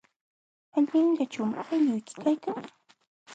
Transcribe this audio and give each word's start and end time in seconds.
¿Allinllachum 0.77 1.51
aylluyki 1.65 2.13
kaykan? 2.23 2.63